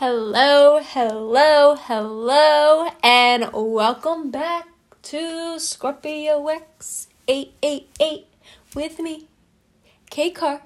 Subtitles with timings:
[0.00, 4.66] Hello, hello, hello, and welcome back
[5.02, 8.24] to Scorpio X888
[8.74, 9.26] with me,
[10.08, 10.62] Kate Carr.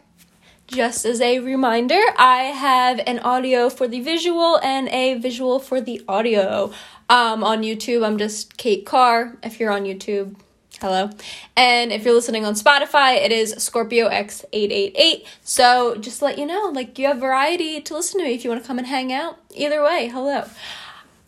[0.69, 5.81] Just as a reminder, I have an audio for the visual and a visual for
[5.81, 6.71] the audio.
[7.11, 9.37] Um, on YouTube, I'm just Kate Carr.
[9.43, 10.37] If you're on YouTube,
[10.85, 11.09] hello.
[11.57, 15.25] And if you're listening on Spotify, it is Scorpio X888.
[15.43, 18.51] So just let you know, like you have variety to listen to me if you
[18.51, 19.39] want to come and hang out.
[19.55, 20.45] Either way, hello.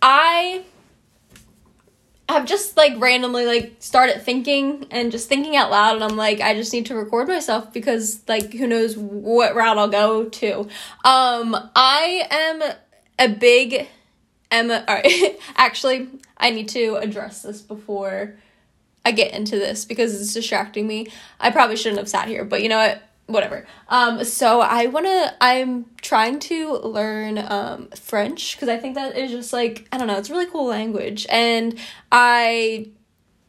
[0.03, 0.63] I
[2.29, 6.43] have just like randomly like started thinking and just thinking out loud and I'm like
[6.43, 10.69] I just need to record myself because like who knows what route I'll go to.
[11.03, 12.63] Um I am
[13.19, 13.87] a big
[14.51, 15.39] Emma all right.
[15.57, 18.35] actually I need to address this before
[19.07, 21.07] I get into this because it's distracting me.
[21.39, 23.03] I probably shouldn't have sat here, but you know what?
[23.27, 23.67] Whatever.
[23.89, 25.37] Um, so I wanna.
[25.41, 30.09] I'm trying to learn um French because I think that is just like I don't
[30.09, 30.19] know.
[30.19, 31.79] It's a really cool language, and
[32.11, 32.89] I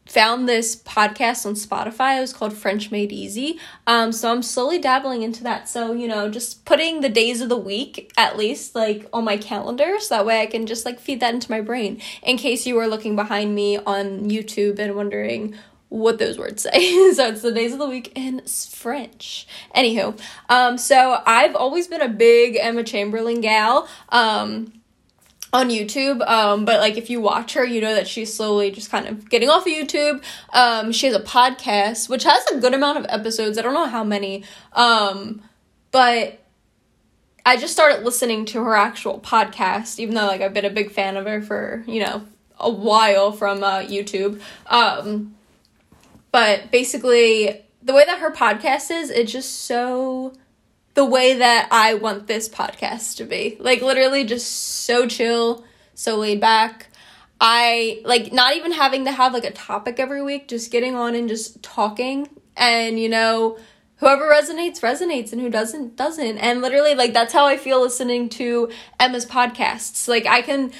[0.08, 2.18] found this podcast on Spotify.
[2.18, 3.60] It was called French Made Easy.
[3.86, 5.68] Um, so I'm slowly dabbling into that.
[5.68, 9.36] So, you know, just putting the days of the week at least like on my
[9.36, 12.66] calendar so that way I can just like feed that into my brain in case
[12.66, 15.54] you were looking behind me on YouTube and wondering
[15.88, 17.12] what those words say.
[17.12, 19.46] so it's the days of the week in French.
[19.74, 23.88] Anywho, um, so I've always been a big Emma Chamberlain gal.
[24.10, 24.72] Um,
[25.52, 26.26] on YouTube.
[26.26, 29.28] Um, but like if you watch her, you know that she's slowly just kind of
[29.30, 30.22] getting off of YouTube.
[30.52, 33.58] Um, she has a podcast which has a good amount of episodes.
[33.58, 34.44] I don't know how many.
[34.72, 35.42] Um,
[35.90, 36.44] but
[37.46, 40.90] I just started listening to her actual podcast, even though like I've been a big
[40.90, 42.24] fan of her for you know
[42.58, 44.40] a while from uh, YouTube.
[44.66, 45.34] Um,
[46.30, 50.34] but basically, the way that her podcast is, it's just so
[50.98, 53.56] the way that I want this podcast to be.
[53.60, 56.88] Like literally just so chill, so laid back.
[57.40, 61.14] I like not even having to have like a topic every week, just getting on
[61.14, 63.58] and just talking and you know,
[63.98, 66.38] whoever resonates resonates and who doesn't doesn't.
[66.38, 70.08] And literally like that's how I feel listening to Emma's podcasts.
[70.08, 70.72] Like I can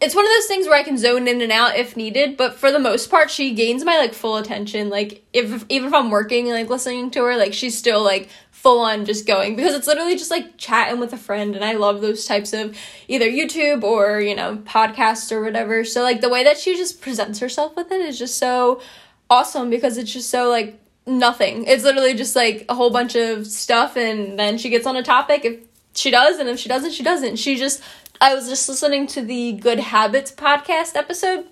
[0.00, 2.54] it's one of those things where I can zone in and out if needed, but
[2.54, 4.90] for the most part, she gains my like full attention.
[4.90, 8.28] Like if even if I'm working and like listening to her, like she's still like
[8.50, 11.74] full on just going because it's literally just like chatting with a friend and I
[11.74, 12.76] love those types of
[13.08, 15.84] either YouTube or, you know, podcasts or whatever.
[15.84, 18.82] So like the way that she just presents herself with it is just so
[19.30, 21.64] awesome because it's just so like nothing.
[21.64, 25.02] It's literally just like a whole bunch of stuff and then she gets on a
[25.02, 25.60] topic if
[25.94, 27.36] she does and if she doesn't she doesn't.
[27.36, 27.82] She just
[28.20, 31.46] I was just listening to the Good Habits podcast episode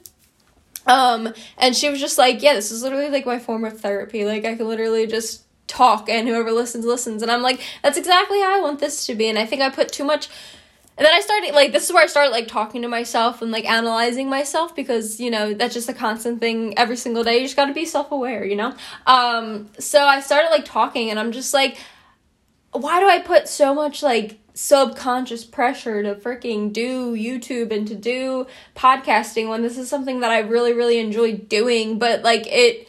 [0.86, 4.24] um and she was just like yeah this is literally like my form of therapy.
[4.24, 7.22] Like i can literally just talk and whoever listens listens.
[7.22, 9.70] And i'm like that's exactly how i want this to be and i think i
[9.70, 10.28] put too much
[10.96, 13.50] and then i started like this is where i started like talking to myself and
[13.50, 17.38] like analyzing myself because you know that's just a constant thing every single day.
[17.38, 18.74] You just got to be self-aware you know?
[19.06, 21.78] Um so i started like talking and i'm just like
[22.72, 27.94] why do i put so much like subconscious pressure to freaking do YouTube and to
[27.94, 32.88] do podcasting when this is something that I really really enjoy doing but like it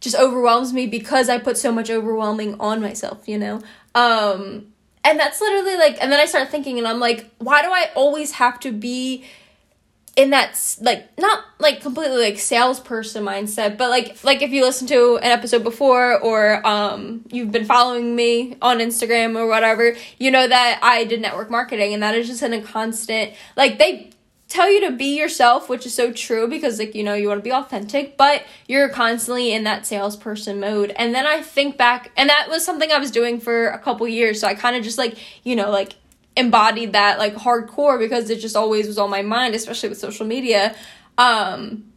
[0.00, 3.60] just overwhelms me because I put so much overwhelming on myself, you know?
[3.94, 4.72] Um,
[5.04, 7.90] and that's literally like, and then I start thinking, and I'm like, why do I
[7.94, 9.24] always have to be
[10.16, 14.86] in that like not like completely like salesperson mindset but like like if you listen
[14.86, 20.30] to an episode before or um you've been following me on Instagram or whatever you
[20.30, 24.10] know that I did network marketing and that is just in a constant like they
[24.48, 27.38] tell you to be yourself, which is so true because like you know you want
[27.38, 30.92] to be authentic, but you're constantly in that salesperson mode.
[30.96, 34.06] And then I think back, and that was something I was doing for a couple
[34.08, 35.94] years, so I kind of just like you know like
[36.36, 40.26] embodied that like hardcore because it just always was on my mind, especially with social
[40.26, 40.74] media.
[41.18, 41.92] Um,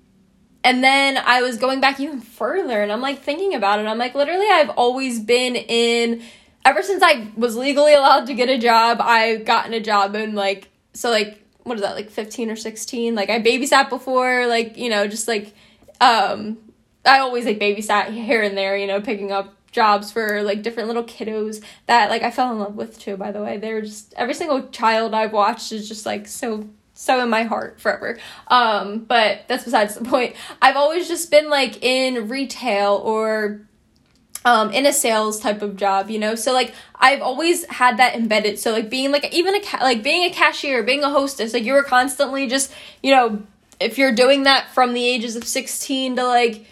[0.64, 3.86] and then I was going back even further, and I'm like thinking about it.
[3.86, 6.22] I'm like, literally, I've always been in.
[6.66, 10.36] Ever since I was legally allowed to get a job, I've gotten a job and
[10.36, 14.78] like so like what is that like 15 or 16 like i babysat before like
[14.78, 15.54] you know just like
[16.02, 16.58] um
[17.06, 20.88] i always like babysat here and there you know picking up jobs for like different
[20.88, 23.58] little kiddos that like i fell in love with too by the way.
[23.58, 27.80] They're just every single child i've watched is just like so so in my heart
[27.80, 28.18] forever.
[28.48, 30.36] Um but that's besides the point.
[30.62, 33.62] I've always just been like in retail or
[34.46, 36.36] um in a sales type of job you know?
[36.36, 38.60] So like i've always had that embedded.
[38.60, 41.64] So like being like even a ca- like being a cashier being a hostess like
[41.64, 42.74] you were constantly just
[43.04, 43.44] you know
[43.80, 46.66] if you're doing that from the ages of 16 to like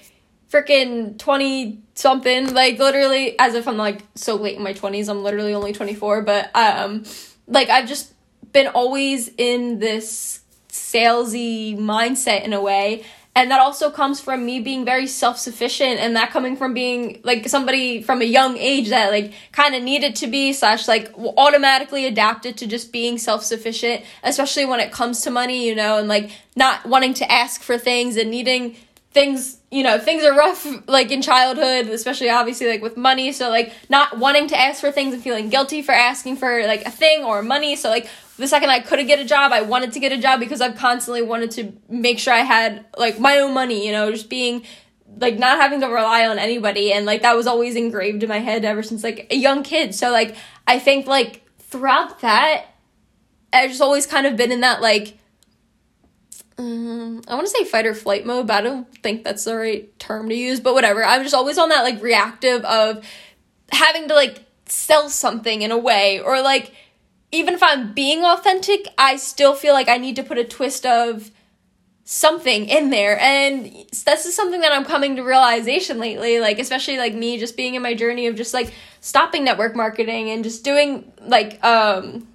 [0.52, 5.24] freaking 20 something like literally as if i'm like so late in my 20s i'm
[5.24, 7.04] literally only 24 but um
[7.48, 8.14] like i've just
[8.54, 13.04] been always in this salesy mindset in a way
[13.38, 17.48] and that also comes from me being very self-sufficient and that coming from being like
[17.48, 22.08] somebody from a young age that like kind of needed to be slash like automatically
[22.08, 26.32] adapted to just being self-sufficient especially when it comes to money you know and like
[26.56, 28.76] not wanting to ask for things and needing
[29.18, 33.32] things you know things are rough like in childhood especially obviously like with money.
[33.32, 36.84] So like not wanting to ask for things and feeling guilty for asking for like
[36.86, 37.76] a thing or money.
[37.76, 40.40] So like the second I could get a job, I wanted to get a job
[40.40, 44.12] because I've constantly wanted to make sure I had like my own money, you know,
[44.12, 44.64] just being
[45.20, 46.94] like not having to rely on anybody.
[46.94, 49.96] And like that was always engraved in my head ever since like a young kid.
[49.96, 50.36] So like
[50.68, 52.66] I think like throughout that
[53.52, 55.18] I've just always kind of been in that like
[56.58, 59.56] um, I want to say fight or flight mode, but I don't think that's the
[59.56, 61.04] right term to use, but whatever.
[61.04, 63.06] I'm just always on that like reactive of
[63.72, 66.74] having to like sell something in a way or like
[67.32, 70.86] even if I'm being authentic, I still feel like I need to put a twist
[70.86, 71.30] of
[72.06, 73.20] something in there.
[73.20, 77.58] And this is something that I'm coming to realization lately, like especially like me just
[77.58, 82.26] being in my journey of just like stopping network marketing and just doing like um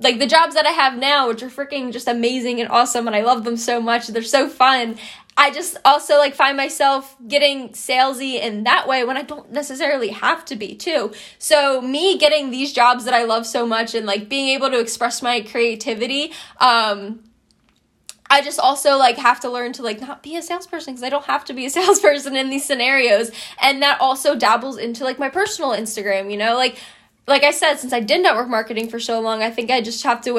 [0.00, 3.14] like the jobs that I have now, which are freaking just amazing and awesome, and
[3.14, 4.08] I love them so much.
[4.08, 4.96] They're so fun.
[5.36, 10.08] I just also like find myself getting salesy in that way when I don't necessarily
[10.08, 11.12] have to be too.
[11.38, 14.80] So me getting these jobs that I love so much and like being able to
[14.80, 17.20] express my creativity, um,
[18.28, 21.08] I just also like have to learn to like not be a salesperson because I
[21.08, 23.30] don't have to be a salesperson in these scenarios.
[23.60, 26.78] And that also dabbles into like my personal Instagram, you know, like
[27.30, 30.02] like I said, since I did network marketing for so long, I think I just
[30.02, 30.32] have to,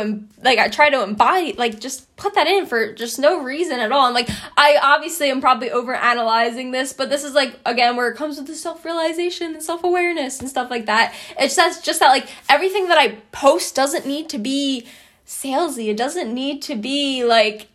[0.44, 3.92] like, I try to embody, like, just put that in for just no reason at
[3.94, 4.06] all.
[4.06, 8.10] And, like, I obviously am probably over analyzing this, but this is, like, again, where
[8.10, 11.16] it comes with the self realization and self awareness and stuff like that.
[11.40, 14.86] It says just that, like, everything that I post doesn't need to be
[15.26, 15.88] salesy.
[15.88, 17.68] It doesn't need to be, like,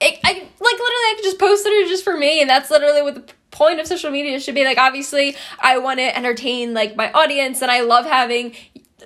[0.00, 3.02] it, I, like, literally, I could just post it just for me, and that's literally
[3.02, 6.96] what the point of social media should be like obviously I want to entertain like
[6.96, 8.54] my audience and I love having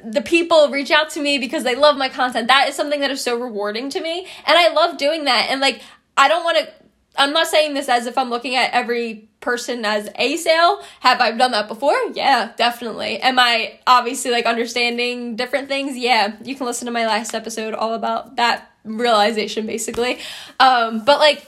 [0.04, 2.48] the people reach out to me because they love my content.
[2.48, 5.60] That is something that is so rewarding to me and I love doing that and
[5.60, 5.80] like
[6.16, 6.72] I don't want to
[7.16, 10.82] I'm not saying this as if I'm looking at every person as a sale.
[11.00, 11.94] Have I done that before?
[12.14, 13.20] Yeah, definitely.
[13.20, 15.96] Am I obviously like understanding different things?
[15.96, 16.36] Yeah.
[16.42, 20.20] You can listen to my last episode all about that realization basically.
[20.58, 21.44] Um but like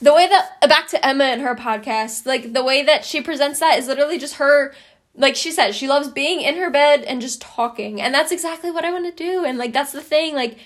[0.00, 3.60] the way that back to Emma and her podcast, like the way that she presents
[3.60, 4.72] that is literally just her
[5.14, 8.00] like she said, she loves being in her bed and just talking.
[8.00, 9.44] And that's exactly what I want to do.
[9.44, 10.58] And like that's the thing, like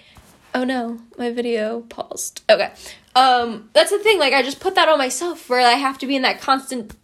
[0.54, 2.42] oh no, my video paused.
[2.50, 2.70] Okay.
[3.14, 6.06] Um that's the thing, like I just put that on myself where I have to
[6.06, 6.94] be in that constant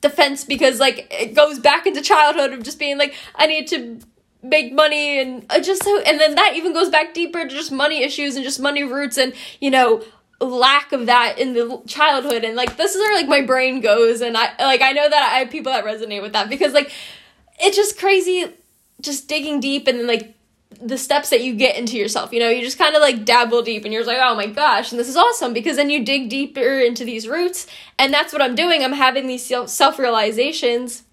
[0.00, 3.98] defense because like it goes back into childhood of just being like I need to
[4.42, 8.02] make money and just so and then that even goes back deeper to just money
[8.02, 10.04] issues and just money roots and you know
[10.40, 14.20] lack of that in the childhood and like this is where like my brain goes
[14.20, 16.90] and i like i know that i have people that resonate with that because like
[17.60, 18.46] it's just crazy
[19.00, 20.34] just digging deep and like
[20.80, 22.48] the steps that you get into yourself you know?
[22.48, 25.08] You just kind of like dabble deep and you're like oh my gosh and this
[25.08, 27.66] is awesome because then you dig deeper into these roots
[27.98, 28.82] and that's what i'm doing.
[28.82, 31.04] I'm having these self realizations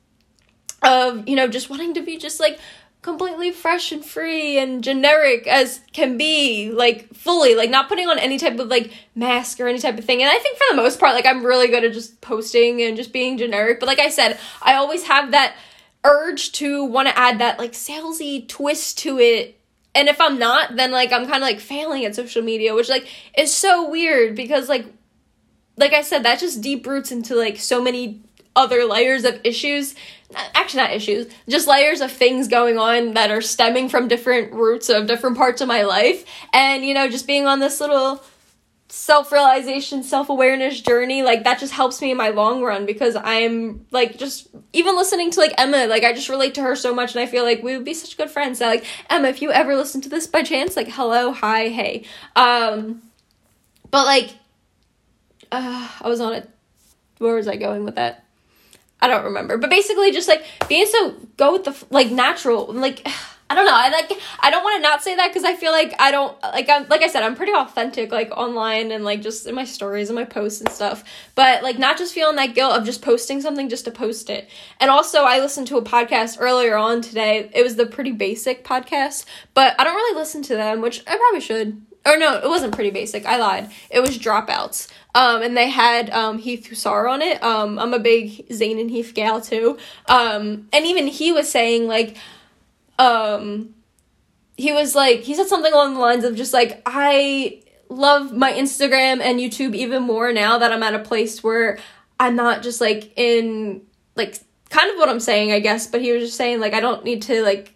[0.82, 2.60] of you know just wanting to be just like
[3.02, 8.20] completely fresh and free and generic as can be like fully like not putting on
[8.20, 10.22] any type of like mask or any type of thing.
[10.22, 12.96] And i think for the most part like i'm really good at just posting and
[12.96, 13.80] just being generic.
[13.80, 15.56] But like i said i always have that
[16.04, 19.60] urge to want to add that like salesy twist to it.
[19.96, 22.88] And if i'm not then like i'm kind of like failing at social media which
[22.88, 24.86] like is so weird because like
[25.76, 28.22] like i said that just deep roots into like so many
[28.56, 29.96] other layers of issues.
[30.54, 34.88] Actually not issues just layers of things going on that are stemming from different roots
[34.88, 36.24] of different parts of my life.
[36.54, 38.24] And you know just being on this little
[38.92, 44.18] self-realization self-awareness journey like that just helps me in my long run because i'm like
[44.18, 47.22] just even listening to like emma like i just relate to her so much and
[47.22, 48.60] i feel like we would be such good friends.
[48.60, 52.04] Like emma if you ever listen to this by chance like hello hi hey.
[52.36, 53.02] Um
[53.92, 54.32] but like
[55.54, 56.50] uh i was on it.
[57.20, 58.26] Where was i going with that
[59.02, 63.08] I don't remember, but basically just like being so go with the like natural, like
[63.50, 63.76] I don't know.
[63.76, 66.42] I like I don't want to not say that because I feel like I don't
[66.42, 69.66] like I'm like I said I'm pretty authentic like online and like just in my
[69.66, 71.04] stories and my posts and stuff.
[71.36, 74.50] But like not just feeling that guilt of just posting something just to post it.
[74.80, 77.50] And also I listened to a podcast earlier on today.
[77.54, 81.18] It was the Pretty Basic podcast, but I don't really listen to them, which I
[81.18, 83.26] probably should or no, it wasn't pretty basic.
[83.26, 83.70] I lied.
[83.90, 84.88] It was dropouts.
[85.14, 87.42] Um, and they had um, Heath Hussar on it.
[87.44, 89.78] Um, I'm a big Zane and Heath gal too.
[90.08, 92.18] Um, and even he was saying like,
[92.98, 93.76] um,
[94.58, 98.54] he was like he said something along the lines of just like I love my
[98.54, 101.78] Instagram and YouTube even more now that I'm at a place where
[102.20, 103.82] I'm not just like in
[104.16, 104.40] like
[104.70, 107.04] kind of what I'm saying, I guess, but he was just saying like I don't
[107.04, 107.74] need to like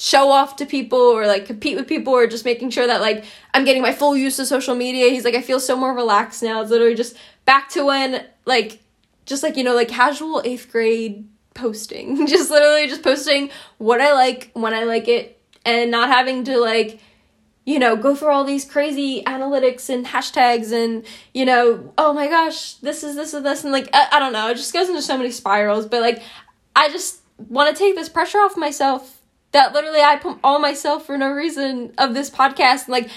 [0.00, 3.24] show off to people or like compete with people or just making sure that like
[3.52, 5.10] I'm getting my full use of social media.
[5.10, 6.62] He's like I feel so more relaxed now.
[6.62, 8.80] It's literally just back to when like
[9.26, 12.26] just like you know like casual 8th grade posting.
[12.26, 16.58] just literally just posting what I like when I like it and not having to
[16.58, 16.98] like
[17.66, 21.04] you know go through all these crazy analytics and hashtags and
[21.34, 24.32] you know oh my gosh this is this and this and like I, I don't
[24.32, 26.22] know it just goes into so many spirals but like
[26.74, 29.19] i just want to take this pressure off myself
[29.52, 33.08] that literally i put all myself for no reason of this podcast like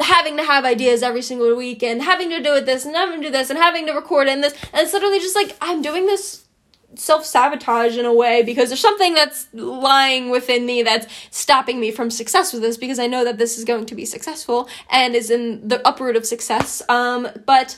[0.00, 3.20] having to have ideas every single week and having to do it this and having
[3.20, 5.80] to do this and having to record in this and it's literally just like i'm
[5.80, 6.46] doing this
[6.94, 11.90] self sabotage in a way because there's something that's lying within me that's stopping me
[11.90, 15.14] from success with this because I know that this is going to be successful and
[15.14, 16.82] is in the uproot of success.
[16.88, 17.76] Um, but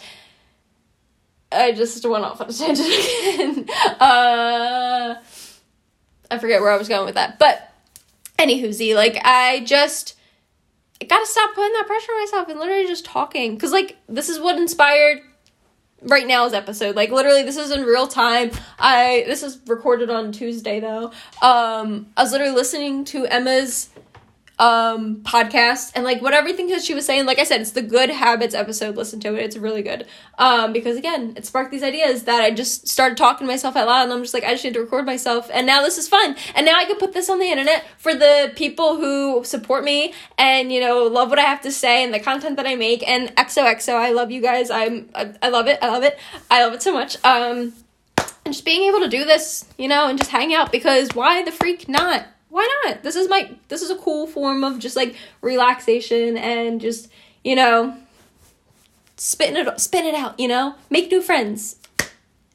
[1.51, 2.89] I just went off on a tangent
[3.67, 3.71] again.
[4.01, 5.17] uh,
[6.31, 7.73] I forget where I was going with that, but
[8.39, 10.15] anywho, like I just.
[11.01, 13.57] I gotta stop putting that pressure on myself and literally just talking.
[13.57, 15.21] Cause like this is what inspired
[16.03, 16.97] right now's episode.
[16.97, 18.51] Like literally this is in real time.
[18.81, 21.13] I this is recorded on Tuesday though.
[21.41, 23.91] Um I was literally listening to Emma's
[24.59, 25.93] um podcast.
[25.95, 28.55] And like what everything that she was saying like i said it's the good habits
[28.55, 28.97] episode.
[28.97, 29.45] Listen to it.
[29.45, 30.07] It's really good.
[30.37, 33.87] Um because again it sparked these ideas that i just started talking to myself out
[33.87, 35.49] loud and i'm just like i just need to record myself.
[35.53, 36.37] And now this is fun.
[36.55, 40.13] And now i can put this on the internet for the people who support me
[40.37, 43.09] and you know love what i have to say and the content that i make.
[43.09, 44.71] And xoxo i love you guys.
[44.71, 45.79] I'm i, I love it.
[45.83, 46.19] I love it.
[46.51, 47.17] I love it so much.
[47.25, 47.75] Um
[48.45, 51.45] and just being able to do this you know and just hang out because why
[51.45, 53.03] the freak not why not?
[53.03, 57.09] This is my this is a cool form of just like relaxation and just,
[57.45, 57.97] you know,
[59.17, 60.75] spitting it spit it out, you know?
[60.91, 61.77] Make new friends.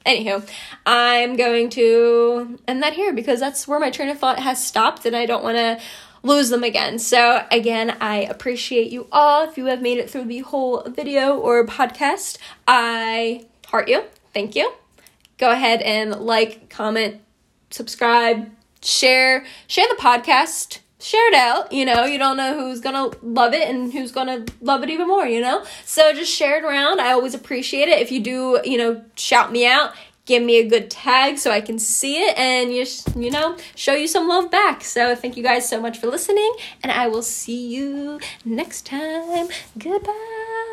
[0.06, 0.48] Anywho,
[0.86, 5.06] I'm going to end that here because that's where my train of thought has stopped
[5.06, 5.80] and I don't want to
[6.24, 7.00] lose them again.
[7.00, 9.48] So, again, I appreciate you all.
[9.48, 14.04] If you have made it through the whole video or podcast, I heart you.
[14.34, 14.74] Thank you.
[15.38, 17.22] Go ahead and like, comment,
[17.70, 18.50] subscribe,
[18.84, 20.80] share share the podcast.
[21.00, 24.46] Share it out you know you don't know who's gonna love it and who's gonna
[24.62, 25.66] love it even more you know?
[25.84, 28.00] So just share it around i always appreciate it.
[28.00, 29.94] If you do you know shout me out
[30.26, 32.86] give me a good tag so i can see it and you
[33.18, 34.82] you know show you some love back.
[34.84, 39.50] So thank you guys so much for listening and i will see you next time.
[39.78, 40.70] Goodbye